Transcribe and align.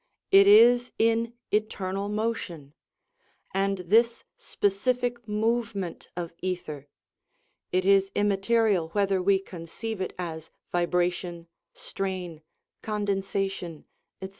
It 0.31 0.47
is 0.47 0.91
in 0.97 1.33
eternal 1.51 2.09
motion; 2.09 2.73
and 3.53 3.77
this 3.77 4.23
specific 4.35 5.27
movement 5.27 6.09
of 6.17 6.33
ether 6.41 6.87
(it 7.71 7.85
is 7.85 8.09
immaterial 8.15 8.89
whether 8.97 9.21
we 9.21 9.37
conceive 9.37 10.01
it 10.01 10.15
as 10.17 10.49
vibration, 10.71 11.49
strain, 11.75 12.41
condensation, 12.81 13.85
etc.) 14.23 14.29